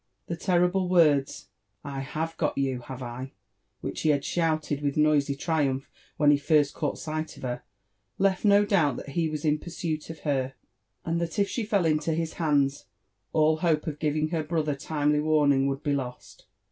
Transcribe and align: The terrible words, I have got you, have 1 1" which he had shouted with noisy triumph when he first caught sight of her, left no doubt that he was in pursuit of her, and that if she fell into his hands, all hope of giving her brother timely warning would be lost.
The 0.25 0.35
terrible 0.35 0.89
words, 0.89 1.49
I 1.83 1.99
have 1.99 2.35
got 2.37 2.57
you, 2.57 2.79
have 2.79 3.01
1 3.01 3.11
1" 3.15 3.31
which 3.81 4.01
he 4.01 4.09
had 4.09 4.25
shouted 4.25 4.81
with 4.81 4.97
noisy 4.97 5.35
triumph 5.35 5.91
when 6.17 6.31
he 6.31 6.37
first 6.37 6.73
caught 6.73 6.97
sight 6.97 7.37
of 7.37 7.43
her, 7.43 7.61
left 8.17 8.43
no 8.43 8.65
doubt 8.65 8.97
that 8.97 9.09
he 9.09 9.29
was 9.29 9.45
in 9.45 9.59
pursuit 9.59 10.09
of 10.09 10.21
her, 10.21 10.55
and 11.05 11.21
that 11.21 11.37
if 11.37 11.47
she 11.47 11.63
fell 11.63 11.85
into 11.85 12.15
his 12.15 12.33
hands, 12.41 12.85
all 13.31 13.57
hope 13.57 13.85
of 13.85 13.99
giving 13.99 14.29
her 14.29 14.41
brother 14.43 14.73
timely 14.73 15.19
warning 15.19 15.67
would 15.67 15.83
be 15.83 15.93
lost. 15.93 16.47